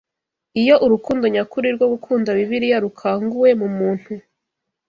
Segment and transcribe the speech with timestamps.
[0.61, 4.11] Iyo urukundo nyakuri rwo gukunda Bibiliya rukanguwe mu muntu